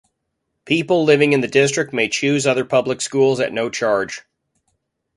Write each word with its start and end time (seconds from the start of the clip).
People 0.65 1.03
living 1.03 1.31
in 1.31 1.41
the 1.41 1.47
district 1.47 1.93
may 1.93 2.07
choose 2.09 2.47
other 2.47 2.65
public 2.65 3.01
schools 3.01 3.39
at 3.39 3.53
no 3.53 3.69
charge. 3.69 4.23